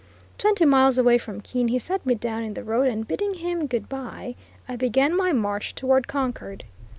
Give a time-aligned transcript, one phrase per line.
[0.39, 3.67] Twenty miles away from Keene he set me down in the road, and, bidding him
[3.67, 4.33] "good bye,"
[4.67, 6.63] I began my march toward Concord.